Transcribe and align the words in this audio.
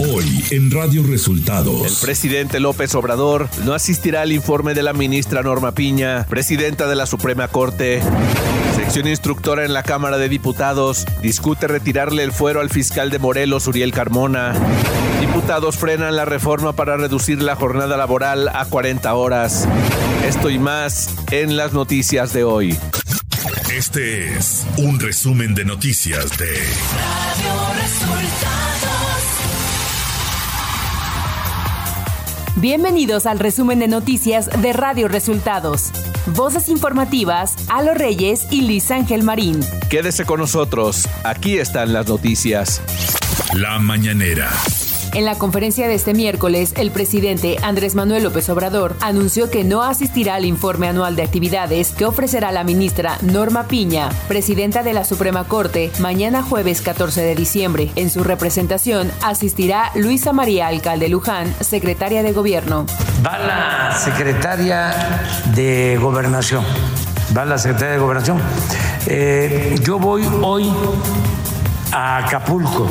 Hoy 0.00 0.44
en 0.52 0.70
Radio 0.70 1.02
Resultados. 1.02 1.82
El 1.84 2.06
presidente 2.06 2.60
López 2.60 2.94
Obrador 2.94 3.48
no 3.64 3.74
asistirá 3.74 4.22
al 4.22 4.30
informe 4.30 4.72
de 4.74 4.84
la 4.84 4.92
ministra 4.92 5.42
Norma 5.42 5.72
Piña, 5.72 6.24
presidenta 6.28 6.86
de 6.86 6.94
la 6.94 7.04
Suprema 7.04 7.48
Corte. 7.48 8.00
Sección 8.76 9.08
instructora 9.08 9.64
en 9.64 9.72
la 9.72 9.82
Cámara 9.82 10.16
de 10.18 10.28
Diputados 10.28 11.04
discute 11.20 11.66
retirarle 11.66 12.22
el 12.22 12.30
fuero 12.30 12.60
al 12.60 12.70
fiscal 12.70 13.10
de 13.10 13.18
Morelos, 13.18 13.66
Uriel 13.66 13.90
Carmona. 13.90 14.54
Diputados 15.20 15.76
frenan 15.76 16.14
la 16.14 16.24
reforma 16.24 16.74
para 16.74 16.96
reducir 16.96 17.42
la 17.42 17.56
jornada 17.56 17.96
laboral 17.96 18.46
a 18.48 18.66
40 18.66 19.12
horas. 19.14 19.66
Esto 20.24 20.48
y 20.48 20.60
más 20.60 21.10
en 21.32 21.56
las 21.56 21.72
noticias 21.72 22.32
de 22.32 22.44
hoy. 22.44 22.78
Este 23.72 24.32
es 24.36 24.64
un 24.76 25.00
resumen 25.00 25.56
de 25.56 25.64
noticias 25.64 26.38
de 26.38 26.46
Radio 26.46 27.82
Resultados. 27.82 28.27
Bienvenidos 32.60 33.26
al 33.26 33.38
resumen 33.38 33.78
de 33.78 33.86
noticias 33.86 34.50
de 34.60 34.72
Radio 34.72 35.06
Resultados. 35.06 35.92
Voces 36.34 36.68
informativas, 36.68 37.54
Alo 37.68 37.94
Reyes 37.94 38.48
y 38.50 38.62
Luis 38.62 38.90
Ángel 38.90 39.22
Marín. 39.22 39.60
Quédese 39.88 40.24
con 40.24 40.40
nosotros, 40.40 41.08
aquí 41.22 41.58
están 41.58 41.92
las 41.92 42.08
noticias. 42.08 42.82
La 43.54 43.78
mañanera. 43.78 44.50
En 45.14 45.24
la 45.24 45.36
conferencia 45.36 45.88
de 45.88 45.94
este 45.94 46.12
miércoles, 46.12 46.74
el 46.76 46.90
presidente 46.90 47.56
Andrés 47.62 47.94
Manuel 47.94 48.24
López 48.24 48.48
Obrador 48.50 48.94
anunció 49.00 49.50
que 49.50 49.64
no 49.64 49.82
asistirá 49.82 50.34
al 50.34 50.44
informe 50.44 50.86
anual 50.86 51.16
de 51.16 51.22
actividades 51.22 51.92
que 51.92 52.04
ofrecerá 52.04 52.52
la 52.52 52.62
ministra 52.62 53.16
Norma 53.22 53.64
Piña, 53.64 54.10
presidenta 54.28 54.82
de 54.82 54.92
la 54.92 55.04
Suprema 55.04 55.44
Corte, 55.44 55.90
mañana 55.98 56.42
jueves 56.42 56.82
14 56.82 57.22
de 57.22 57.34
diciembre. 57.34 57.90
En 57.96 58.10
su 58.10 58.22
representación 58.22 59.10
asistirá 59.22 59.92
Luisa 59.94 60.32
María 60.32 60.68
Alcalde 60.68 61.08
Luján, 61.08 61.54
secretaria 61.60 62.22
de 62.22 62.32
Gobierno. 62.32 62.84
Va 63.26 63.38
la 63.38 63.96
secretaria 63.96 65.20
de 65.54 65.98
Gobernación. 66.00 66.64
Va 67.36 67.46
la 67.46 67.56
secretaria 67.56 67.94
de 67.94 67.98
Gobernación. 67.98 68.40
Eh, 69.06 69.74
yo 69.82 69.98
voy 69.98 70.28
hoy 70.42 70.70
a 71.92 72.18
Acapulco 72.18 72.86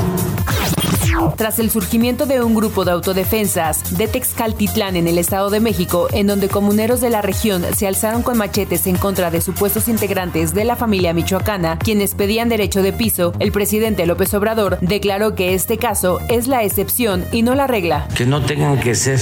tras 1.36 1.60
el 1.60 1.70
surgimiento 1.70 2.26
de 2.26 2.42
un 2.42 2.56
grupo 2.56 2.86
de 2.86 2.92
autodefensas 2.92 3.98
de 3.98 4.08
Texcaltitlán 4.08 4.96
en 4.96 5.08
el 5.08 5.18
Estado 5.18 5.50
de 5.50 5.60
México, 5.60 6.08
en 6.12 6.28
donde 6.28 6.48
comuneros 6.48 7.02
de 7.02 7.10
la 7.10 7.22
región 7.22 7.64
se 7.76 7.88
alzaron 7.88 8.24
con 8.24 8.38
machetes 8.38 8.88
en 8.88 8.98
contra 8.98 9.32
de 9.32 9.42
supuestos 9.42 9.88
integrantes 9.88 10.54
de 10.54 10.66
la 10.66 10.76
familia 10.76 11.14
michoacana, 11.14 11.78
quienes 11.80 12.16
pedían 12.16 12.50
derecho 12.50 12.82
de 12.82 12.94
piso, 12.94 13.34
el 13.40 13.52
presidente 13.52 14.06
López 14.06 14.34
Obrador 14.34 14.78
declaró 14.82 15.36
que 15.36 15.54
este 15.54 15.78
caso 15.78 16.20
es 16.30 16.48
la 16.48 16.64
excepción 16.64 17.26
y 17.32 17.42
no 17.42 17.56
la 17.56 17.68
regla. 17.68 18.08
Que 18.16 18.26
no 18.26 18.44
tengan 18.44 18.80
que 18.80 18.96
ser 18.96 19.20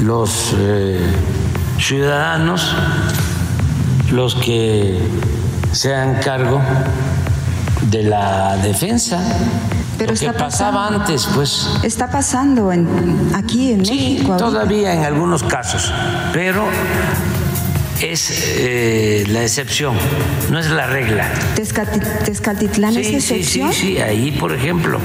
los 0.00 0.54
eh, 0.58 1.00
ciudadanos 1.78 2.74
los 4.10 4.34
que 4.34 4.98
sean 5.72 6.20
cargo 6.22 6.60
de 7.90 8.02
la 8.02 8.56
defensa 8.58 9.20
pero 10.02 10.14
está 10.14 10.32
pasaba 10.32 10.88
antes, 10.88 11.28
pues. 11.34 11.68
Está 11.82 12.10
pasando 12.10 12.72
en, 12.72 12.88
aquí 13.34 13.72
en 13.72 13.84
sí, 13.84 13.92
México. 13.92 14.36
Todavía 14.36 14.94
en 14.94 15.04
algunos 15.04 15.42
casos, 15.42 15.92
pero 16.32 16.64
es 18.00 18.56
eh, 18.58 19.24
la 19.28 19.42
excepción, 19.42 19.94
no 20.50 20.58
es 20.58 20.70
la 20.70 20.86
regla. 20.86 21.30
¿Tezcatitlán 21.54 22.96
es 22.96 23.08
excepción? 23.08 23.72
Sí, 23.72 23.80
sí, 23.80 23.94
sí, 23.94 23.98
ahí 23.98 24.32
por 24.32 24.52
ejemplo. 24.52 24.98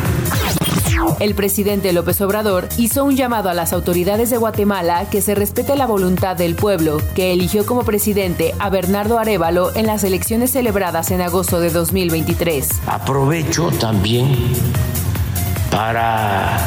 El 1.20 1.36
presidente 1.36 1.94
López 1.94 2.22
Obrador 2.22 2.70
hizo 2.78 3.04
un 3.04 3.16
llamado 3.16 3.50
a 3.50 3.54
las 3.54 3.74
autoridades 3.74 4.30
de 4.30 4.38
Guatemala 4.38 5.10
que 5.10 5.22
se 5.22 5.36
respete 5.36 5.76
la 5.76 5.86
voluntad 5.86 6.36
del 6.36 6.56
pueblo, 6.56 7.02
que 7.16 7.34
eligió 7.34 7.66
como 7.66 7.84
presidente 7.84 8.54
a 8.60 8.70
Bernardo 8.70 9.20
Arevalo 9.20 9.76
en 9.76 9.88
las 9.88 10.04
elecciones 10.04 10.52
celebradas 10.52 11.12
en 11.12 11.22
agosto 11.22 11.60
de 11.60 11.70
2023. 11.72 12.70
Aprovecho 12.88 13.72
también 13.72 14.36
para 15.72 16.58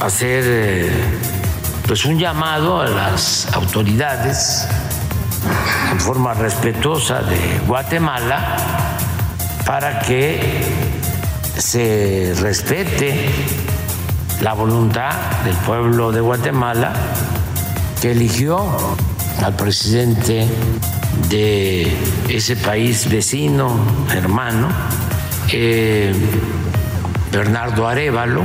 hacer 0.00 0.44
eh, 0.46 0.90
pues 1.86 2.04
un 2.04 2.18
llamado 2.18 2.80
a 2.80 2.88
las 2.88 3.52
autoridades 3.54 4.68
en 5.90 6.00
forma 6.00 6.34
respetuosa 6.34 7.22
de 7.22 7.60
Guatemala 7.66 8.56
para 9.64 10.00
que 10.00 10.87
se 11.58 12.34
respete 12.40 13.28
la 14.40 14.54
voluntad 14.54 15.12
del 15.44 15.56
pueblo 15.56 16.12
de 16.12 16.20
Guatemala 16.20 16.92
que 18.00 18.12
eligió 18.12 18.64
al 19.44 19.54
presidente 19.56 20.46
de 21.28 21.92
ese 22.28 22.56
país 22.56 23.10
vecino, 23.10 23.72
hermano, 24.14 24.68
eh, 25.52 26.14
Bernardo 27.32 27.88
Arevalo. 27.88 28.42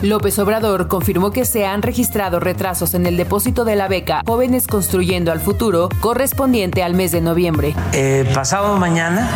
López 0.00 0.38
Obrador 0.38 0.88
confirmó 0.88 1.32
que 1.32 1.44
se 1.44 1.66
han 1.66 1.82
registrado 1.82 2.40
retrasos 2.40 2.94
en 2.94 3.06
el 3.06 3.18
depósito 3.18 3.64
de 3.64 3.76
la 3.76 3.88
beca 3.88 4.22
Jóvenes 4.26 4.66
Construyendo 4.66 5.32
al 5.32 5.40
Futuro 5.40 5.90
correspondiente 6.00 6.82
al 6.82 6.94
mes 6.94 7.12
de 7.12 7.20
noviembre. 7.20 7.74
Eh, 7.92 8.28
pasado 8.34 8.76
mañana 8.76 9.28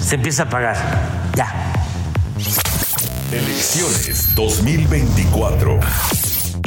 se 0.00 0.16
empieza 0.16 0.44
a 0.44 0.48
pagar. 0.50 1.17
Elecciones 3.30 4.34
2024. 4.34 5.78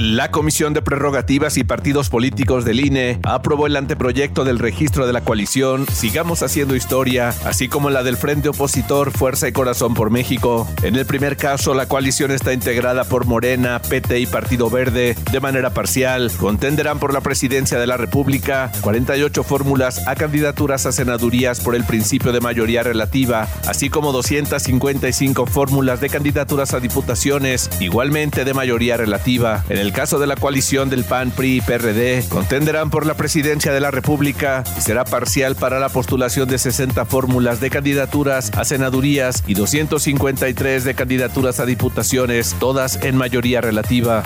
La 0.04 0.32
Comisión 0.32 0.74
de 0.74 0.82
Prerrogativas 0.82 1.58
y 1.58 1.64
Partidos 1.64 2.10
Políticos 2.10 2.66
del 2.66 2.80
INE 2.80 3.20
aprobó 3.22 3.68
el 3.68 3.76
anteproyecto 3.76 4.44
del 4.44 4.58
registro 4.58 5.06
de 5.06 5.14
la 5.14 5.22
coalición 5.22 5.86
Sigamos 5.94 6.42
Haciendo 6.42 6.76
Historia, 6.76 7.36
así 7.46 7.68
como 7.68 7.92
la 7.92 8.02
del 8.02 8.18
Frente 8.18 8.50
Opositor 8.50 9.12
Fuerza 9.12 9.48
y 9.48 9.52
Corazón 9.52 9.94
por 9.94 10.10
México. 10.10 10.68
En 10.82 10.96
el 10.96 11.06
primer 11.06 11.38
caso, 11.38 11.76
la 11.76 11.88
coalición 11.88 12.32
está 12.32 12.52
integrada 12.52 13.04
por 13.04 13.28
Morena, 13.28 13.80
PT 13.80 14.22
y 14.22 14.26
Partido 14.26 14.72
Verde 14.72 15.16
de 15.32 15.40
manera 15.40 15.70
parcial. 15.70 16.32
Contenderán 16.36 16.98
por 16.98 17.14
la 17.14 17.22
presidencia 17.22 17.78
de 17.78 17.86
la 17.86 17.98
República 17.98 18.72
48 18.82 19.44
fórmulas 19.44 20.08
a 20.08 20.16
candidaturas 20.16 20.88
a 20.88 20.94
senadurías 20.94 21.60
por 21.60 21.76
el 21.76 21.84
principio 21.84 22.32
de 22.32 22.42
mayoría 22.42 22.82
relativa, 22.82 23.48
así 23.68 23.92
como 23.92 24.12
255 24.14 25.46
fórmulas 25.46 26.02
de 26.02 26.10
candidaturas 26.10 26.74
a 26.74 26.80
diputaciones, 26.80 27.70
igualmente 27.80 28.46
de 28.46 28.56
mayoría 28.56 28.98
relativa. 28.98 29.64
En 29.70 29.78
el 29.78 29.91
caso 29.92 30.20
de 30.20 30.28
la 30.28 30.36
coalición 30.36 30.90
del 30.90 31.04
PAN, 31.04 31.32
PRI 31.32 31.62
PRD, 31.62 32.26
contenderán 32.30 32.90
por 32.90 33.06
la 33.06 33.16
presidencia 33.16 33.72
de 33.72 33.80
la 33.80 33.92
República 33.92 34.64
y 34.78 34.82
será 34.82 35.04
parcial 35.04 35.56
para 35.56 35.80
la 35.80 35.90
postulación 35.90 36.48
de 36.50 36.58
60 36.58 37.06
fórmulas 37.06 37.60
de 37.60 37.70
candidaturas 37.70 38.52
a 38.58 38.66
senadurías 38.66 39.44
y 39.48 39.54
253 39.54 40.84
de 40.84 40.94
candidaturas 40.94 41.60
a 41.60 41.66
diputaciones, 41.66 42.56
todas 42.60 43.04
en 43.04 43.16
mayoría 43.16 43.62
relativa. 43.62 44.24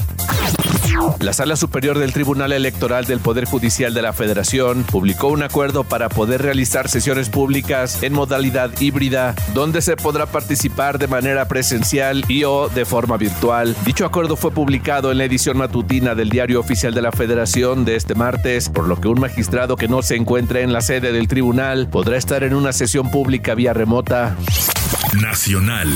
La 1.19 1.33
Sala 1.33 1.55
Superior 1.55 1.99
del 1.99 2.13
Tribunal 2.13 2.51
Electoral 2.51 3.05
del 3.05 3.19
Poder 3.19 3.45
Judicial 3.45 3.93
de 3.93 4.01
la 4.01 4.13
Federación 4.13 4.83
publicó 4.83 5.27
un 5.27 5.43
acuerdo 5.43 5.83
para 5.83 6.09
poder 6.09 6.41
realizar 6.41 6.89
sesiones 6.89 7.29
públicas 7.29 8.03
en 8.03 8.13
modalidad 8.13 8.71
híbrida, 8.79 9.35
donde 9.53 9.81
se 9.81 9.95
podrá 9.95 10.25
participar 10.25 10.99
de 10.99 11.07
manera 11.07 11.47
presencial 11.47 12.23
y 12.27 12.43
o 12.43 12.69
de 12.69 12.85
forma 12.85 13.17
virtual. 13.17 13.75
Dicho 13.85 14.05
acuerdo 14.05 14.35
fue 14.35 14.51
publicado 14.51 15.11
en 15.11 15.17
la 15.17 15.25
edición 15.25 15.57
matutina 15.57 16.15
del 16.15 16.29
Diario 16.29 16.59
Oficial 16.59 16.93
de 16.93 17.01
la 17.01 17.11
Federación 17.11 17.85
de 17.85 17.95
este 17.95 18.15
martes, 18.15 18.69
por 18.69 18.87
lo 18.87 18.99
que 18.99 19.07
un 19.07 19.19
magistrado 19.19 19.75
que 19.75 19.87
no 19.87 20.01
se 20.01 20.15
encuentre 20.15 20.61
en 20.61 20.73
la 20.73 20.81
sede 20.81 21.11
del 21.11 21.27
tribunal 21.27 21.87
podrá 21.89 22.17
estar 22.17 22.43
en 22.43 22.53
una 22.53 22.73
sesión 22.73 23.11
pública 23.11 23.55
vía 23.55 23.73
remota. 23.73 24.35
Nacional. 25.21 25.89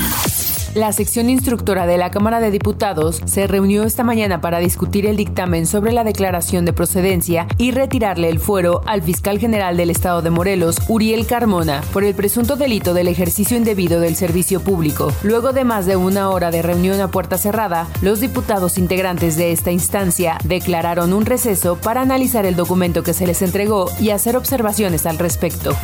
La 0.74 0.92
sección 0.92 1.28
instructora 1.28 1.84
de 1.84 1.98
la 1.98 2.12
Cámara 2.12 2.38
de 2.38 2.52
Diputados 2.52 3.20
se 3.24 3.48
reunió 3.48 3.82
esta 3.82 4.04
mañana 4.04 4.40
para 4.40 4.60
discutir 4.60 5.04
el 5.04 5.16
dictamen 5.16 5.66
sobre 5.66 5.90
la 5.90 6.04
declaración 6.04 6.64
de 6.64 6.72
procedencia 6.72 7.48
y 7.58 7.72
retirarle 7.72 8.28
el 8.28 8.38
fuero 8.38 8.80
al 8.86 9.02
fiscal 9.02 9.40
general 9.40 9.76
del 9.76 9.90
Estado 9.90 10.22
de 10.22 10.30
Morelos, 10.30 10.76
Uriel 10.86 11.26
Carmona, 11.26 11.82
por 11.92 12.04
el 12.04 12.14
presunto 12.14 12.54
delito 12.54 12.94
del 12.94 13.08
ejercicio 13.08 13.56
indebido 13.56 13.98
del 13.98 14.14
servicio 14.14 14.60
público. 14.60 15.12
Luego 15.24 15.52
de 15.52 15.64
más 15.64 15.86
de 15.86 15.96
una 15.96 16.30
hora 16.30 16.52
de 16.52 16.62
reunión 16.62 17.00
a 17.00 17.08
puerta 17.08 17.36
cerrada, 17.36 17.88
los 18.00 18.20
diputados 18.20 18.78
integrantes 18.78 19.36
de 19.36 19.50
esta 19.50 19.72
instancia 19.72 20.38
declararon 20.44 21.12
un 21.12 21.26
receso 21.26 21.78
para 21.80 22.02
analizar 22.02 22.46
el 22.46 22.54
documento 22.54 23.02
que 23.02 23.12
se 23.12 23.26
les 23.26 23.42
entregó 23.42 23.90
y 23.98 24.10
hacer 24.10 24.36
observaciones 24.36 25.04
al 25.04 25.18
respecto. 25.18 25.74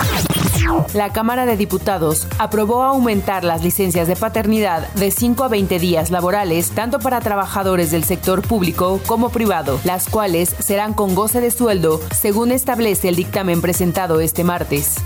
La 0.95 1.13
Cámara 1.13 1.45
de 1.45 1.57
Diputados 1.57 2.27
aprobó 2.39 2.83
aumentar 2.83 3.45
las 3.45 3.63
licencias 3.63 4.09
de 4.09 4.17
paternidad 4.17 4.76
de 4.95 5.11
5 5.11 5.45
a 5.45 5.49
20 5.49 5.79
días 5.79 6.11
laborales, 6.11 6.71
tanto 6.71 6.99
para 6.99 7.21
trabajadores 7.21 7.91
del 7.91 8.05
sector 8.05 8.43
público 8.43 9.01
como 9.07 9.31
privado, 9.31 9.81
las 9.85 10.09
cuales 10.09 10.55
serán 10.59 10.95
con 10.95 11.15
goce 11.15 11.41
de 11.41 11.51
sueldo, 11.51 12.01
según 12.19 12.53
establece 12.53 13.09
el 13.09 13.17
dictamen 13.17 13.61
presentado 13.61 14.21
este 14.21 14.45
martes. 14.45 14.97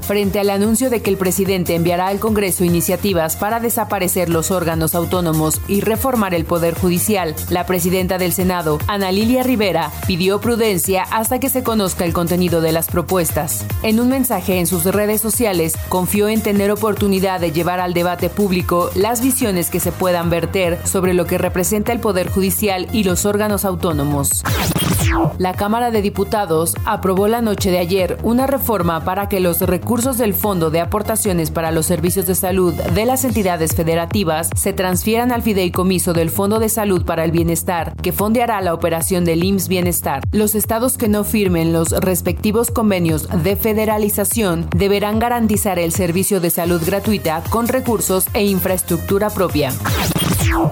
Frente 0.00 0.40
al 0.40 0.50
anuncio 0.50 0.90
de 0.90 1.02
que 1.02 1.10
el 1.10 1.16
presidente 1.16 1.74
enviará 1.74 2.08
al 2.08 2.18
Congreso 2.18 2.64
iniciativas 2.64 3.36
para 3.36 3.60
desaparecer 3.60 4.28
los 4.28 4.50
órganos 4.50 4.94
autónomos 4.94 5.60
y 5.68 5.80
reformar 5.80 6.34
el 6.34 6.44
Poder 6.44 6.74
Judicial, 6.74 7.34
la 7.48 7.66
presidenta 7.66 8.18
del 8.18 8.32
Senado, 8.32 8.78
Ana 8.86 9.12
Lilia 9.12 9.42
Rivera, 9.42 9.90
pidió 10.06 10.40
prudencia 10.40 11.04
hasta 11.10 11.38
que 11.38 11.48
se 11.48 11.62
conozca 11.62 12.04
el 12.04 12.12
contenido 12.12 12.60
de 12.60 12.72
las 12.72 12.88
propuestas. 12.88 13.64
En 13.82 14.00
un 14.00 14.08
mensaje 14.08 14.58
en 14.58 14.66
sus 14.66 14.84
redes 14.84 15.20
sociales, 15.20 15.74
confió 15.88 16.28
en 16.28 16.42
tener 16.42 16.70
oportunidad 16.70 17.40
de 17.40 17.52
llevar 17.52 17.80
al 17.80 17.94
debate 17.94 18.28
público 18.28 18.90
las 18.94 19.20
visiones 19.22 19.70
que 19.70 19.80
se 19.80 19.92
puedan 19.92 20.30
verter 20.30 20.78
sobre 20.84 21.14
lo 21.14 21.26
que 21.26 21.38
representa 21.38 21.92
el 21.92 22.00
Poder 22.00 22.30
Judicial 22.30 22.88
y 22.92 23.04
los 23.04 23.24
órganos 23.24 23.64
autónomos. 23.64 24.42
La 25.38 25.54
Cámara 25.54 25.90
de 25.90 26.02
Diputados 26.02 26.74
aprobó 26.84 27.26
la 27.26 27.40
noche 27.40 27.70
de 27.70 27.78
ayer 27.78 28.18
una 28.22 28.46
reforma 28.46 29.04
para 29.04 29.28
que 29.28 29.40
los 29.40 29.59
recursos 29.60 30.18
del 30.18 30.34
Fondo 30.34 30.70
de 30.70 30.80
Aportaciones 30.80 31.50
para 31.50 31.70
los 31.70 31.86
Servicios 31.86 32.26
de 32.26 32.34
Salud 32.34 32.74
de 32.74 33.04
las 33.04 33.24
entidades 33.24 33.74
federativas 33.74 34.50
se 34.56 34.72
transfieran 34.72 35.32
al 35.32 35.42
fideicomiso 35.42 36.12
del 36.12 36.30
Fondo 36.30 36.58
de 36.58 36.68
Salud 36.68 37.04
para 37.04 37.24
el 37.24 37.30
Bienestar, 37.30 37.94
que 38.02 38.12
fondeará 38.12 38.60
la 38.60 38.74
operación 38.74 39.24
del 39.24 39.44
IMSS 39.44 39.68
Bienestar. 39.68 40.22
Los 40.32 40.54
estados 40.54 40.96
que 40.96 41.08
no 41.08 41.24
firmen 41.24 41.72
los 41.72 41.90
respectivos 41.90 42.70
convenios 42.70 43.28
de 43.42 43.56
federalización 43.56 44.68
deberán 44.76 45.18
garantizar 45.18 45.78
el 45.78 45.92
servicio 45.92 46.40
de 46.40 46.50
salud 46.50 46.82
gratuita 46.84 47.42
con 47.50 47.68
recursos 47.68 48.26
e 48.34 48.44
infraestructura 48.44 49.30
propia. 49.30 49.72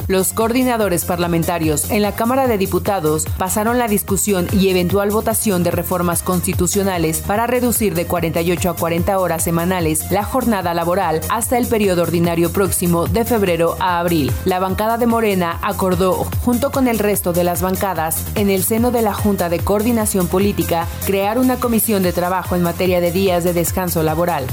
Los 0.07 0.33
coordinadores 0.33 1.05
parlamentarios 1.05 1.91
en 1.91 2.03
la 2.03 2.15
Cámara 2.15 2.47
de 2.47 2.59
Diputados 2.59 3.25
pasaron 3.37 3.79
la 3.79 3.89
discusión 3.89 4.47
y 4.53 4.69
eventual 4.69 5.11
votación 5.11 5.63
de 5.63 5.71
reformas 5.71 6.23
constitucionales 6.23 7.21
para 7.21 7.47
reducir 7.47 7.95
de 7.95 8.07
48 8.07 8.71
a 8.71 8.77
40 8.77 9.19
horas 9.19 9.45
semanales 9.45 10.11
la 10.11 10.25
jornada 10.25 10.75
laboral 10.75 11.21
hasta 11.31 11.59
el 11.59 11.67
periodo 11.67 12.03
ordinario 12.03 12.53
próximo 12.53 13.07
de 13.07 13.25
febrero 13.25 13.77
a 13.81 13.99
abril. 13.99 14.33
La 14.45 14.59
bancada 14.59 14.99
de 14.99 15.07
Morena 15.07 15.59
acordó, 15.63 16.27
junto 16.45 16.71
con 16.71 16.89
el 16.89 16.99
resto 16.99 17.33
de 17.33 17.45
las 17.45 17.63
bancadas, 17.63 18.25
en 18.35 18.51
el 18.51 18.65
seno 18.65 18.91
de 18.91 19.03
la 19.03 19.15
Junta 19.15 19.49
de 19.49 19.59
Coordinación 19.59 20.29
Política, 20.29 20.87
crear 21.07 21.39
una 21.39 21.57
comisión 21.57 22.03
de 22.03 22.13
trabajo 22.13 22.57
en 22.57 22.63
materia 22.63 23.01
de 23.01 23.13
días 23.13 23.45
de 23.45 23.53
descanso 23.53 24.03
laboral. 24.03 24.47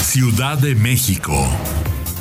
Ciudad 0.00 0.58
de 0.58 0.74
México. 0.74 1.32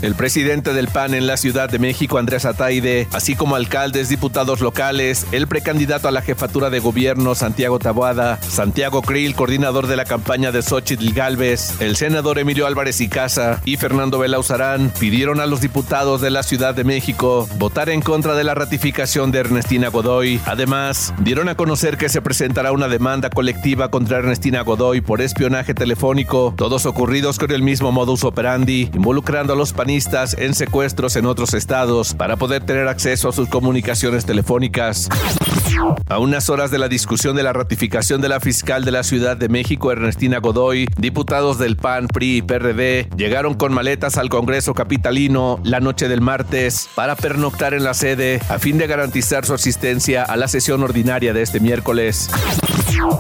El 0.01 0.15
presidente 0.15 0.73
del 0.73 0.87
PAN 0.87 1.13
en 1.13 1.27
la 1.27 1.35
Ciudad 1.35 1.69
de 1.69 1.77
México, 1.77 2.17
Andrés 2.17 2.45
Ataide, 2.45 3.09
así 3.11 3.35
como 3.35 3.57
alcaldes, 3.57 4.07
diputados 4.07 4.61
locales, 4.61 5.27
el 5.33 5.45
precandidato 5.47 6.07
a 6.07 6.11
la 6.11 6.21
jefatura 6.21 6.69
de 6.69 6.79
gobierno, 6.79 7.35
Santiago 7.35 7.79
Taboada, 7.79 8.41
Santiago 8.41 9.01
Krill, 9.01 9.35
coordinador 9.35 9.87
de 9.87 9.97
la 9.97 10.05
campaña 10.05 10.53
de 10.53 10.61
Xochitl 10.61 11.11
Galvez, 11.11 11.81
el 11.81 11.97
senador 11.97 12.39
Emilio 12.39 12.65
Álvarez 12.65 13.01
y 13.01 13.09
Casa 13.09 13.61
y 13.65 13.75
Fernando 13.75 14.19
Belauzarán 14.19 14.89
pidieron 14.97 15.41
a 15.41 15.45
los 15.45 15.59
diputados 15.59 16.21
de 16.21 16.29
la 16.29 16.43
Ciudad 16.43 16.73
de 16.73 16.85
México 16.85 17.49
votar 17.57 17.89
en 17.89 18.01
contra 18.01 18.35
de 18.35 18.45
la 18.45 18.55
ratificación 18.55 19.33
de 19.33 19.39
Ernestina 19.39 19.89
Godoy. 19.89 20.39
Además, 20.45 21.13
dieron 21.19 21.49
a 21.49 21.55
conocer 21.55 21.97
que 21.97 22.07
se 22.07 22.21
presentará 22.21 22.71
una 22.71 22.87
demanda 22.87 23.29
colectiva 23.29 23.91
contra 23.91 24.19
Ernestina 24.19 24.61
Godoy 24.61 25.01
por 25.01 25.19
espionaje 25.19 25.73
telefónico, 25.73 26.53
todos 26.55 26.85
ocurridos 26.85 27.37
con 27.37 27.51
el 27.51 27.63
mismo 27.63 27.91
modus 27.91 28.23
operandi, 28.23 28.89
involucrando 28.93 29.51
a 29.51 29.55
los 29.57 29.73
panistas 29.73 29.88
en 29.89 30.53
secuestros 30.53 31.15
en 31.15 31.25
otros 31.25 31.55
estados 31.55 32.13
para 32.13 32.35
poder 32.35 32.63
tener 32.63 32.87
acceso 32.87 33.29
a 33.29 33.31
sus 33.31 33.49
comunicaciones 33.49 34.23
telefónicas. 34.23 35.09
A 36.07 36.19
unas 36.19 36.49
horas 36.51 36.69
de 36.69 36.77
la 36.77 36.87
discusión 36.87 37.35
de 37.35 37.41
la 37.41 37.53
ratificación 37.53 38.21
de 38.21 38.29
la 38.29 38.39
fiscal 38.39 38.85
de 38.85 38.91
la 38.91 39.01
Ciudad 39.03 39.35
de 39.35 39.49
México, 39.49 39.91
Ernestina 39.91 40.37
Godoy, 40.39 40.87
diputados 40.97 41.57
del 41.57 41.75
PAN, 41.75 42.07
PRI 42.07 42.37
y 42.37 42.41
PRD 42.43 43.09
llegaron 43.17 43.55
con 43.55 43.73
maletas 43.73 44.17
al 44.17 44.29
Congreso 44.29 44.75
Capitalino 44.75 45.59
la 45.63 45.79
noche 45.79 46.07
del 46.07 46.21
martes 46.21 46.87
para 46.93 47.15
pernoctar 47.15 47.73
en 47.73 47.83
la 47.83 47.95
sede 47.95 48.41
a 48.49 48.59
fin 48.59 48.77
de 48.77 48.85
garantizar 48.85 49.45
su 49.45 49.55
asistencia 49.55 50.23
a 50.23 50.37
la 50.37 50.47
sesión 50.47 50.83
ordinaria 50.83 51.33
de 51.33 51.41
este 51.41 51.59
miércoles. 51.59 52.29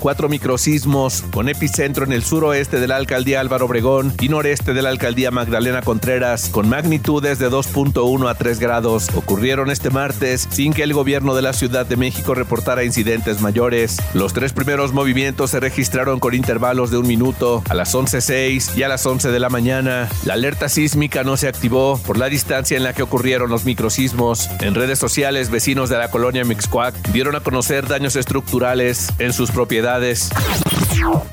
Cuatro 0.01 0.29
microsismos 0.29 1.23
con 1.31 1.49
epicentro 1.49 2.03
en 2.05 2.11
el 2.11 2.23
suroeste 2.23 2.79
de 2.79 2.87
la 2.87 2.97
alcaldía 2.97 3.39
Álvaro 3.39 3.65
Obregón 3.65 4.13
y 4.19 4.29
noreste 4.29 4.73
de 4.73 4.81
la 4.81 4.89
alcaldía 4.89 5.31
Magdalena 5.31 5.81
Contreras, 5.81 6.49
con 6.59 6.67
magnitudes 6.67 7.39
de 7.39 7.49
2.1 7.49 8.29
a 8.29 8.35
3 8.35 8.59
grados, 8.59 9.07
ocurrieron 9.15 9.71
este 9.71 9.89
martes 9.89 10.45
sin 10.51 10.73
que 10.73 10.83
el 10.83 10.93
gobierno 10.93 11.33
de 11.33 11.41
la 11.41 11.53
Ciudad 11.53 11.85
de 11.85 11.95
México 11.95 12.35
reportara 12.35 12.83
incidentes 12.83 13.39
mayores. 13.39 13.95
Los 14.13 14.33
tres 14.33 14.51
primeros 14.51 14.91
movimientos 14.91 15.51
se 15.51 15.61
registraron 15.61 16.19
con 16.19 16.33
intervalos 16.33 16.91
de 16.91 16.97
un 16.97 17.07
minuto, 17.07 17.63
a 17.69 17.75
las 17.75 17.95
11.06 17.95 18.75
y 18.75 18.83
a 18.83 18.89
las 18.89 19.05
11 19.05 19.31
de 19.31 19.39
la 19.39 19.47
mañana. 19.47 20.09
La 20.25 20.33
alerta 20.33 20.67
sísmica 20.67 21.23
no 21.23 21.37
se 21.37 21.47
activó 21.47 21.97
por 22.05 22.17
la 22.17 22.27
distancia 22.27 22.75
en 22.75 22.83
la 22.83 22.91
que 22.91 23.03
ocurrieron 23.03 23.49
los 23.49 23.63
microsismos. 23.63 24.49
En 24.59 24.75
redes 24.75 24.99
sociales, 24.99 25.51
vecinos 25.51 25.89
de 25.89 25.97
la 25.97 26.11
colonia 26.11 26.43
Mixcoac 26.43 26.93
dieron 27.13 27.37
a 27.37 27.39
conocer 27.39 27.87
daños 27.87 28.17
estructurales 28.17 29.13
en 29.17 29.31
sus 29.31 29.49
propiedades. 29.51 30.29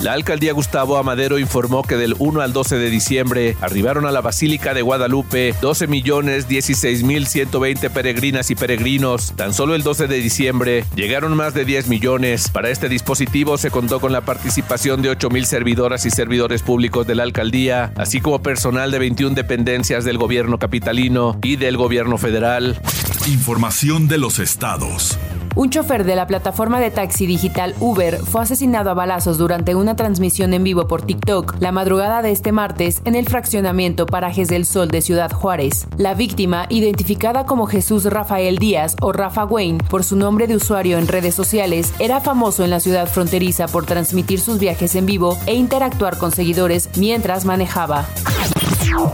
La 0.01 0.13
alcaldía 0.13 0.53
Gustavo 0.53 0.97
Amadero 0.97 1.39
informó 1.39 1.83
que 1.83 1.97
del 1.97 2.15
1 2.19 2.41
al 2.41 2.53
12 2.53 2.77
de 2.77 2.91
diciembre 2.91 3.57
arribaron 3.61 4.07
a 4.07 4.13
la 4.13 4.21
Basílica 4.21 4.75
de 4.75 4.83
Guadalupe 4.83 5.55
12 5.61 5.87
millones 5.87 6.49
16 6.49 7.03
mil 7.03 7.27
120 7.27 7.91
peregrinas 7.91 8.51
y 8.51 8.55
peregrinos. 8.55 9.33
Tan 9.37 9.53
solo 9.55 9.75
el 9.75 9.83
12 9.83 10.07
de 10.07 10.19
diciembre 10.19 10.85
llegaron 10.95 11.37
más 11.37 11.55
de 11.55 11.65
10 11.65 11.89
millones. 11.89 12.49
Para 12.49 12.71
este 12.71 12.89
dispositivo 12.89 13.59
se 13.59 13.71
contó 13.71 14.01
con 14.01 14.13
la 14.13 14.21
participación 14.21 15.03
de 15.03 15.11
8 15.11 15.31
mil 15.31 15.47
servidoras 15.47 16.07
y 16.07 16.11
servidores 16.11 16.63
públicos 16.63 17.07
de 17.07 17.15
la 17.15 17.25
alcaldía, 17.25 17.93
así 17.97 18.21
como 18.21 18.43
personal 18.43 18.91
de 18.91 18.99
21 18.99 19.35
dependencias 19.35 20.05
del 20.05 20.19
gobierno 20.19 20.59
capitalino 20.59 21.39
y 21.43 21.57
del 21.57 21.77
gobierno 21.77 22.19
federal. 22.19 22.81
Información 23.27 24.09
de 24.09 24.19
los 24.19 24.39
estados. 24.39 25.19
Un 25.57 25.71
chofer 25.71 26.05
de 26.05 26.17
la 26.17 26.27
plataforma 26.27 26.81
de 26.81 26.91
taxi 26.91 27.25
digital 27.25 27.75
Uber 27.81 28.19
fue 28.19 28.43
asesinado 28.43 28.91
a 28.91 28.95
balazos 28.95 29.39
durante 29.39 29.75
una 29.75 29.97
transmisión 29.97 30.53
en 30.53 30.63
vivo 30.63 30.87
por 30.87 31.01
TikTok 31.01 31.57
la 31.61 31.73
madrugada 31.73 32.21
de 32.21 32.31
este 32.31 32.53
martes 32.53 33.01
en 33.07 33.15
el 33.15 33.27
fraccionamiento 33.27 34.05
Parajes 34.05 34.49
del 34.49 34.67
Sol 34.67 34.89
de 34.89 35.01
Ciudad 35.01 35.33
Juárez. 35.33 35.87
La 35.97 36.13
víctima, 36.13 36.67
identificada 36.69 37.47
como 37.47 37.67
Jesús 37.67 38.05
Rafael 38.05 38.59
Díaz 38.59 38.97
o 39.01 39.13
Rafa 39.13 39.47
Wayne 39.47 39.83
por 39.89 40.05
su 40.05 40.17
nombre 40.17 40.47
de 40.47 40.57
usuario 40.57 40.99
en 40.99 41.09
redes 41.09 41.35
sociales, 41.35 41.95
era 42.01 42.21
famoso 42.21 42.63
en 42.63 42.69
la 42.69 42.81
ciudad 42.81 43.09
fronteriza 43.09 43.67
por 43.67 43.87
transmitir 43.87 44.41
sus 44.41 44.59
viajes 44.59 44.95
en 44.95 45.07
vivo 45.07 45.39
e 45.47 45.55
interactuar 45.55 46.19
con 46.19 46.33
seguidores 46.33 46.91
mientras 46.99 47.47
manejaba. 47.47 48.05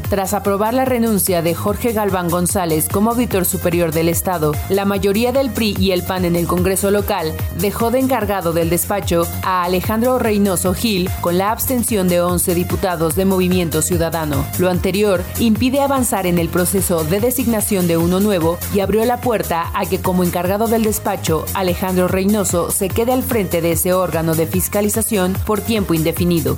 Tras 0.08 0.34
aprobar 0.34 0.75
la 0.75 0.84
renuncia 0.84 1.43
de 1.43 1.55
Jorge 1.55 1.93
Galván 1.93 2.28
González 2.28 2.88
como 2.88 3.11
auditor 3.11 3.45
superior 3.45 3.92
del 3.92 4.09
Estado, 4.09 4.52
la 4.68 4.85
mayoría 4.85 5.33
del 5.33 5.50
PRI 5.50 5.76
y 5.78 5.92
el 5.92 6.02
PAN 6.02 6.25
en 6.25 6.37
el 6.37 6.47
Congreso 6.47 6.90
local 6.90 7.33
dejó 7.59 7.90
de 7.90 7.99
encargado 7.99 8.52
del 8.52 8.71
despacho 8.71 9.26
a 9.42 9.64
Alejandro 9.64 10.18
Reynoso 10.18 10.75
Gil 10.75 11.11
con 11.21 11.38
la 11.38 11.50
abstención 11.50 12.09
de 12.09 12.21
11 12.21 12.54
diputados 12.54 13.16
de 13.16 13.25
Movimiento 13.25 13.83
Ciudadano. 13.83 14.45
Lo 14.59 14.71
anterior 14.71 15.23
impide 15.38 15.80
avanzar 15.80 16.26
en 16.26 16.38
el 16.38 16.49
proceso 16.49 17.04
de 17.04 17.21
designación 17.21 17.87
de 17.87 17.97
uno 17.97 18.21
nuevo 18.21 18.59
y 18.75 18.80
abrió 18.80 19.04
la 19.04 19.21
puerta 19.21 19.71
a 19.75 19.87
que 19.87 20.00
como 20.00 20.25
encargado 20.25 20.68
del 20.68 20.85
despacho, 20.85 21.45
Alejandro 21.54 22.09
Reynoso 22.09 22.71
se 22.71 22.88
quede 22.88 23.12
al 23.12 23.23
frente 23.23 23.61
de 23.61 23.73
ese 23.73 23.92
órgano 23.92 24.35
de 24.35 24.47
fiscalización 24.47 25.35
por 25.47 25.61
tiempo 25.61 25.95
indefinido. 25.95 26.54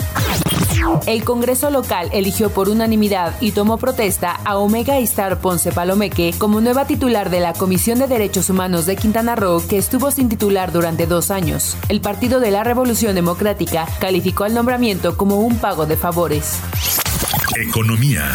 El 1.07 1.25
Congreso 1.25 1.71
local 1.71 2.09
eligió 2.13 2.51
por 2.51 2.69
unanimidad 2.69 3.35
y 3.41 3.53
tomó 3.53 3.79
protesta 3.79 4.33
a 4.45 4.59
Omega 4.59 4.99
Star 4.99 5.39
Ponce 5.41 5.73
Palomeque 5.73 6.35
como 6.39 6.61
nueva 6.61 6.87
titular 6.87 7.31
de 7.31 7.41
la 7.41 7.53
Comisión 7.53 7.99
de 7.99 8.07
Derechos 8.07 8.51
Humanos 8.51 8.87
de 8.87 8.97
Quintana 8.97 9.37
Roo, 9.37 9.63
que 9.67 9.79
estuvo 9.79 10.11
sin 10.11 10.29
titular 10.29 10.73
durante 10.73 11.07
dos 11.07 11.31
años. 11.31 11.77
El 11.89 12.01
Partido 12.01 12.41
de 12.41 12.51
la 12.51 12.65
Revolución 12.65 13.15
Democrática 13.15 13.87
calificó 14.01 14.47
el 14.47 14.55
nombramiento 14.55 15.17
como 15.17 15.41
un 15.41 15.59
pago 15.59 15.87
de 15.87 15.97
favores. 15.97 16.59
Economía. 17.57 18.33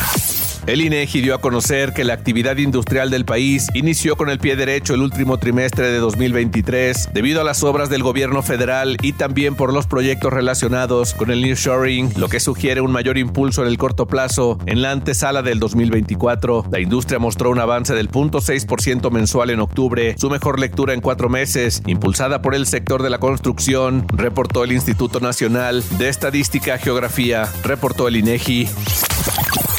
El 0.69 0.81
INEGI 0.81 1.21
dio 1.21 1.33
a 1.33 1.41
conocer 1.41 1.93
que 1.93 2.03
la 2.03 2.13
actividad 2.13 2.57
industrial 2.57 3.09
del 3.09 3.25
país 3.25 3.69
inició 3.73 4.15
con 4.15 4.29
el 4.29 4.37
pie 4.37 4.55
derecho 4.55 4.93
el 4.93 5.01
último 5.01 5.39
trimestre 5.39 5.87
de 5.87 5.97
2023 5.97 7.09
debido 7.11 7.41
a 7.41 7.43
las 7.43 7.63
obras 7.63 7.89
del 7.89 8.03
gobierno 8.03 8.43
federal 8.43 8.95
y 9.01 9.13
también 9.13 9.55
por 9.55 9.73
los 9.73 9.87
proyectos 9.87 10.31
relacionados 10.31 11.15
con 11.15 11.31
el 11.31 11.41
nearshoring, 11.41 12.13
lo 12.17 12.29
que 12.29 12.39
sugiere 12.39 12.81
un 12.81 12.91
mayor 12.91 13.17
impulso 13.17 13.63
en 13.63 13.67
el 13.67 13.79
corto 13.79 14.05
plazo 14.05 14.59
en 14.67 14.83
la 14.83 14.91
antesala 14.91 15.41
del 15.41 15.57
2024. 15.57 16.65
La 16.69 16.79
industria 16.79 17.17
mostró 17.17 17.49
un 17.49 17.57
avance 17.57 17.95
del 17.95 18.11
0.6% 18.11 19.09
mensual 19.09 19.49
en 19.49 19.61
octubre, 19.61 20.13
su 20.19 20.29
mejor 20.29 20.59
lectura 20.59 20.93
en 20.93 21.01
cuatro 21.01 21.29
meses, 21.29 21.81
impulsada 21.87 22.43
por 22.43 22.53
el 22.53 22.67
sector 22.67 23.01
de 23.01 23.09
la 23.09 23.17
construcción, 23.17 24.05
reportó 24.09 24.63
el 24.65 24.73
Instituto 24.73 25.19
Nacional 25.19 25.83
de 25.97 26.09
Estadística 26.09 26.77
Geografía, 26.77 27.49
reportó 27.63 28.07
el 28.07 28.17
INEGI. 28.17 28.67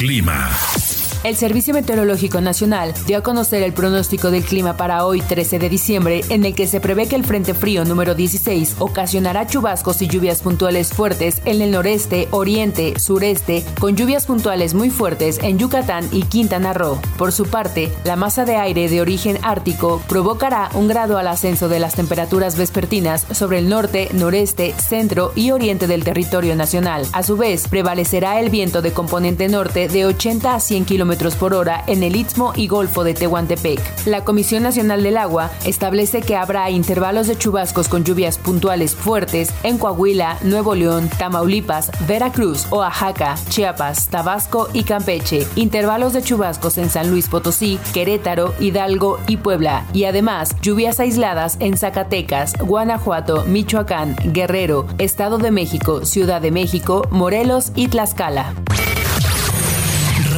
Clima. 0.00 0.89
El 1.22 1.36
Servicio 1.36 1.74
Meteorológico 1.74 2.40
Nacional 2.40 2.94
dio 3.06 3.18
a 3.18 3.22
conocer 3.22 3.62
el 3.62 3.74
pronóstico 3.74 4.30
del 4.30 4.42
clima 4.42 4.78
para 4.78 5.04
hoy 5.04 5.20
13 5.20 5.58
de 5.58 5.68
diciembre, 5.68 6.22
en 6.30 6.46
el 6.46 6.54
que 6.54 6.66
se 6.66 6.80
prevé 6.80 7.08
que 7.08 7.16
el 7.16 7.24
Frente 7.24 7.52
Frío 7.52 7.84
número 7.84 8.14
16 8.14 8.76
ocasionará 8.78 9.46
chubascos 9.46 10.00
y 10.00 10.08
lluvias 10.08 10.40
puntuales 10.40 10.94
fuertes 10.94 11.42
en 11.44 11.60
el 11.60 11.72
noreste, 11.72 12.26
oriente, 12.30 12.98
sureste, 12.98 13.66
con 13.78 13.96
lluvias 13.96 14.24
puntuales 14.24 14.72
muy 14.72 14.88
fuertes 14.88 15.38
en 15.42 15.58
Yucatán 15.58 16.08
y 16.10 16.22
Quintana 16.22 16.72
Roo. 16.72 16.98
Por 17.18 17.32
su 17.32 17.44
parte, 17.44 17.92
la 18.04 18.16
masa 18.16 18.46
de 18.46 18.56
aire 18.56 18.88
de 18.88 19.02
origen 19.02 19.38
ártico 19.42 20.02
provocará 20.08 20.70
un 20.72 20.88
grado 20.88 21.18
al 21.18 21.28
ascenso 21.28 21.68
de 21.68 21.80
las 21.80 21.96
temperaturas 21.96 22.56
vespertinas 22.56 23.26
sobre 23.30 23.58
el 23.58 23.68
norte, 23.68 24.08
noreste, 24.14 24.74
centro 24.78 25.32
y 25.34 25.50
oriente 25.50 25.86
del 25.86 26.02
territorio 26.02 26.56
nacional. 26.56 27.06
A 27.12 27.22
su 27.22 27.36
vez, 27.36 27.68
prevalecerá 27.68 28.40
el 28.40 28.48
viento 28.48 28.80
de 28.80 28.92
componente 28.92 29.48
norte 29.48 29.86
de 29.86 30.06
80 30.06 30.54
a 30.54 30.60
100 30.60 30.84
km 31.10 31.36
por 31.36 31.54
hora 31.54 31.82
en 31.86 32.02
el 32.02 32.16
Istmo 32.16 32.52
y 32.54 32.68
Golfo 32.68 33.04
de 33.04 33.14
Tehuantepec. 33.14 33.80
La 34.06 34.24
Comisión 34.24 34.62
Nacional 34.62 35.02
del 35.02 35.16
Agua 35.16 35.50
establece 35.64 36.22
que 36.22 36.36
habrá 36.36 36.70
intervalos 36.70 37.26
de 37.26 37.36
chubascos 37.36 37.88
con 37.88 38.04
lluvias 38.04 38.38
puntuales 38.38 38.94
fuertes 38.94 39.50
en 39.62 39.78
Coahuila, 39.78 40.38
Nuevo 40.42 40.74
León, 40.74 41.08
Tamaulipas, 41.18 41.90
Veracruz, 42.06 42.66
Oaxaca, 42.70 43.36
Chiapas, 43.48 44.08
Tabasco 44.08 44.68
y 44.72 44.84
Campeche. 44.84 45.46
Intervalos 45.56 46.12
de 46.12 46.22
chubascos 46.22 46.78
en 46.78 46.90
San 46.90 47.10
Luis 47.10 47.28
Potosí, 47.28 47.78
Querétaro, 47.92 48.54
Hidalgo 48.60 49.18
y 49.26 49.38
Puebla. 49.38 49.86
Y 49.92 50.04
además, 50.04 50.54
lluvias 50.62 51.00
aisladas 51.00 51.56
en 51.60 51.76
Zacatecas, 51.76 52.54
Guanajuato, 52.58 53.44
Michoacán, 53.46 54.16
Guerrero, 54.24 54.86
Estado 54.98 55.38
de 55.38 55.50
México, 55.50 56.04
Ciudad 56.04 56.40
de 56.40 56.50
México, 56.50 57.06
Morelos 57.10 57.72
y 57.74 57.88
Tlaxcala. 57.88 58.54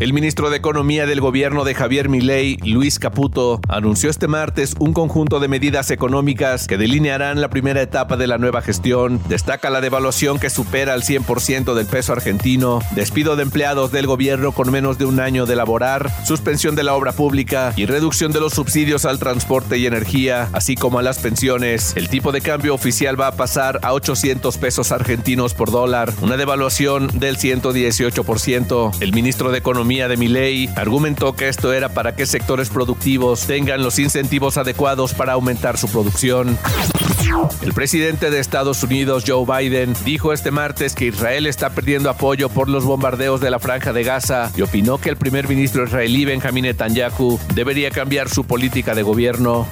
El 0.00 0.12
ministro 0.12 0.48
de 0.48 0.58
Economía 0.58 1.06
del 1.06 1.20
gobierno 1.20 1.64
de 1.64 1.74
Javier 1.74 2.08
Milei, 2.08 2.56
Luis 2.64 3.00
Caputo, 3.00 3.60
anunció 3.68 4.10
este 4.10 4.28
martes 4.28 4.76
un 4.78 4.92
conjunto 4.92 5.40
de 5.40 5.48
medidas 5.48 5.90
económicas 5.90 6.68
que 6.68 6.78
delinearán 6.78 7.40
la 7.40 7.50
primera 7.50 7.82
etapa 7.82 8.16
de 8.16 8.28
la 8.28 8.38
nueva 8.38 8.62
gestión. 8.62 9.20
Destaca 9.28 9.70
la 9.70 9.80
devaluación 9.80 10.38
que 10.38 10.50
supera 10.50 10.94
el 10.94 11.02
100% 11.02 11.74
del 11.74 11.86
peso 11.86 12.12
argentino, 12.12 12.78
despido 12.92 13.34
de 13.34 13.42
empleados 13.42 13.90
del 13.90 14.06
gobierno 14.06 14.52
con 14.52 14.70
menos 14.70 14.98
de 14.98 15.04
un 15.04 15.18
año 15.18 15.46
de 15.46 15.56
laborar, 15.56 16.12
suspensión 16.24 16.76
de 16.76 16.84
la 16.84 16.94
obra 16.94 17.10
pública 17.10 17.72
y 17.74 17.86
reducción 17.86 18.30
de 18.30 18.38
los 18.38 18.52
subsidios 18.52 19.04
al 19.04 19.18
transporte 19.18 19.78
y 19.78 19.86
energía, 19.86 20.48
así 20.52 20.76
como 20.76 21.00
a 21.00 21.02
las 21.02 21.18
pensiones. 21.18 21.96
El 21.96 22.08
tipo 22.08 22.30
de 22.30 22.40
cambio 22.40 22.72
oficial 22.72 23.20
va 23.20 23.26
a 23.26 23.36
pasar 23.36 23.80
a 23.82 23.92
800 23.94 24.58
pesos 24.58 24.92
argentinos 24.92 25.54
por 25.54 25.72
dólar, 25.72 26.12
una 26.22 26.36
devaluación 26.36 27.08
del 27.18 27.36
118%. 27.36 28.92
El 29.00 29.12
ministro 29.12 29.50
de 29.50 29.60
De 29.88 30.18
Miley 30.18 30.68
argumentó 30.76 31.32
que 31.32 31.48
esto 31.48 31.72
era 31.72 31.88
para 31.88 32.14
que 32.14 32.26
sectores 32.26 32.68
productivos 32.68 33.46
tengan 33.46 33.82
los 33.82 33.98
incentivos 33.98 34.58
adecuados 34.58 35.14
para 35.14 35.32
aumentar 35.32 35.78
su 35.78 35.88
producción. 35.88 36.58
El 37.62 37.72
presidente 37.72 38.30
de 38.30 38.38
Estados 38.38 38.82
Unidos, 38.82 39.24
Joe 39.26 39.46
Biden, 39.46 39.94
dijo 40.04 40.34
este 40.34 40.50
martes 40.50 40.94
que 40.94 41.06
Israel 41.06 41.46
está 41.46 41.70
perdiendo 41.70 42.10
apoyo 42.10 42.50
por 42.50 42.68
los 42.68 42.84
bombardeos 42.84 43.40
de 43.40 43.50
la 43.50 43.58
franja 43.58 43.94
de 43.94 44.04
Gaza 44.04 44.52
y 44.54 44.60
opinó 44.60 44.98
que 44.98 45.08
el 45.08 45.16
primer 45.16 45.48
ministro 45.48 45.84
israelí 45.84 46.26
Benjamin 46.26 46.64
Netanyahu 46.64 47.40
debería 47.54 47.90
cambiar 47.90 48.28
su 48.28 48.44
política 48.44 48.94
de 48.94 49.02
gobierno. 49.02 49.66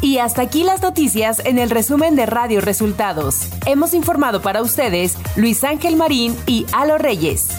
Y 0.00 0.18
hasta 0.18 0.42
aquí 0.42 0.64
las 0.64 0.82
noticias 0.82 1.40
en 1.44 1.60
el 1.60 1.70
resumen 1.70 2.16
de 2.16 2.26
Radio 2.26 2.60
Resultados. 2.60 3.48
Hemos 3.66 3.94
informado 3.94 4.42
para 4.42 4.62
ustedes 4.62 5.16
Luis 5.36 5.62
Ángel 5.62 5.94
Marín 5.94 6.36
y 6.46 6.66
Alo 6.72 6.98
Reyes. 6.98 7.50